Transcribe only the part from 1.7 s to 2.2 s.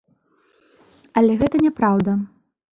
праўда.